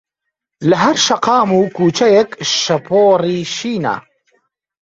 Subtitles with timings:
[0.69, 2.29] لەهەر شەقام و کووچەیەک
[2.61, 3.95] شەپۆڕی شینە